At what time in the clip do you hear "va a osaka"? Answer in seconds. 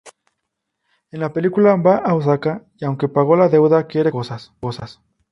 1.75-2.63